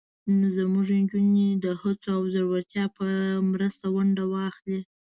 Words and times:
نن 0.37 0.41
زموږ 0.55 0.87
نجونې 1.01 1.47
د 1.63 1.65
هڅو 1.81 2.09
او 2.17 2.21
زړورتیا 2.33 2.85
په 2.97 3.05
مرسته 3.51 3.85
ونډه 3.95 4.23
واخلي. 4.33 4.79